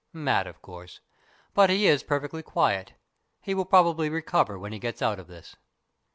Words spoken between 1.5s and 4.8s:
But he is perfectly quiet. He will probably recover when he